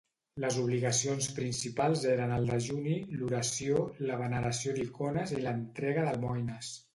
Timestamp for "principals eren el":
1.39-2.47